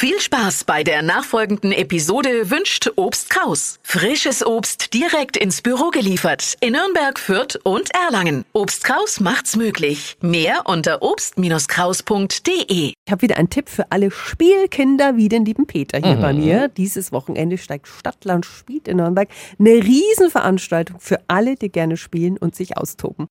[0.00, 3.80] Viel Spaß bei der nachfolgenden Episode wünscht Obst Kraus.
[3.82, 8.44] Frisches Obst direkt ins Büro geliefert in Nürnberg, Fürth und Erlangen.
[8.52, 10.16] Obst Kraus macht's möglich.
[10.20, 12.92] Mehr unter obst-kraus.de.
[12.94, 16.20] Ich habe wieder einen Tipp für alle Spielkinder wie den lieben Peter hier mhm.
[16.20, 16.68] bei mir.
[16.68, 19.28] Dieses Wochenende steigt Stadtland Spiel in Nürnberg.
[19.58, 23.26] Eine Riesenveranstaltung für alle, die gerne spielen und sich austoben.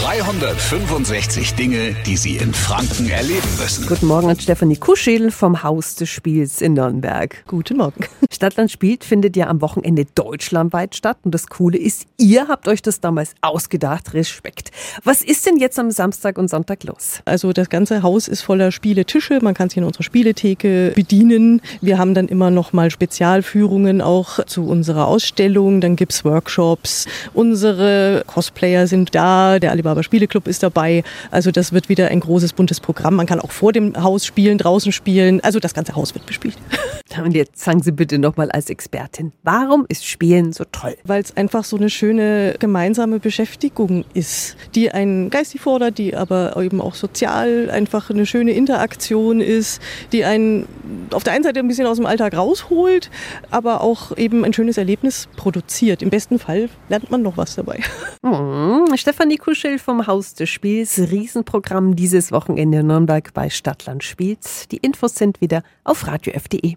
[0.00, 3.86] 365 Dinge, die Sie in Franken erleben müssen.
[3.86, 7.44] Guten Morgen an Stefanie Kuschedel vom Haus des Spiels in Nürnberg.
[7.46, 8.06] Guten Morgen.
[8.32, 11.18] Stadtland spielt findet ja am Wochenende deutschlandweit statt.
[11.24, 14.14] Und das Coole ist, ihr habt euch das damals ausgedacht.
[14.14, 14.70] Respekt.
[15.04, 17.20] Was ist denn jetzt am Samstag und Sonntag los?
[17.26, 19.40] Also das ganze Haus ist voller Spieletische.
[19.42, 21.60] Man kann sich in unserer Spieletheke bedienen.
[21.82, 25.82] Wir haben dann immer noch mal Spezialführungen auch zu unserer Ausstellung.
[25.82, 27.06] Dann gibt's Workshops.
[27.34, 29.58] Unsere Cosplayer sind da.
[29.58, 31.02] Der Alibaba Spieleclub ist dabei.
[31.32, 33.16] Also das wird wieder ein großes, buntes Programm.
[33.16, 35.40] Man kann auch vor dem Haus spielen, draußen spielen.
[35.42, 36.56] Also das ganze Haus wird bespielt.
[37.18, 40.96] Und jetzt sagen Sie bitte nochmal als Expertin, warum ist Spielen so toll?
[41.04, 46.56] Weil es einfach so eine schöne gemeinsame Beschäftigung ist, die einen geistig fordert, die aber
[46.56, 49.80] eben auch sozial einfach eine schöne Interaktion ist,
[50.12, 50.66] die einen
[51.10, 53.10] auf der einen Seite ein bisschen aus dem Alltag rausholt,
[53.50, 56.02] aber auch eben ein schönes Erlebnis produziert.
[56.02, 57.80] Im besten Fall lernt man noch was dabei.
[58.24, 60.96] Mmh, Stefanie Kuschel vom Haus des Spiels.
[60.98, 64.68] Riesenprogramm dieses Wochenende in Nürnberg bei Stadtland Spiels.
[64.68, 66.76] Die Infos sind wieder auf radiof.de.